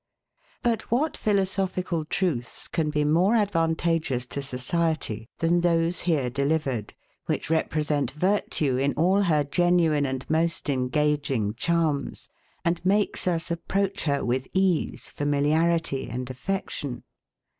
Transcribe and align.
But 0.63 0.89
what 0.89 1.15
philosophical 1.15 2.05
truths 2.05 2.67
can 2.67 2.89
be 2.89 3.03
more 3.03 3.35
advantageous 3.35 4.25
to 4.33 4.41
society, 4.41 5.27
than 5.37 5.61
those 5.61 6.01
here 6.09 6.27
delivered, 6.27 6.95
which 7.27 7.51
represent 7.51 8.09
virtue 8.09 8.77
in 8.77 8.95
all 8.95 9.21
her 9.21 9.43
genuine 9.43 10.07
and 10.07 10.27
most 10.27 10.69
engaging 10.71 11.53
charms, 11.53 12.29
and 12.65 12.83
makes 12.83 13.27
us 13.27 13.51
approach 13.51 14.05
her 14.05 14.25
with 14.25 14.47
ease, 14.53 15.11
familiarity, 15.11 16.09
and 16.09 16.31
affection? 16.31 17.03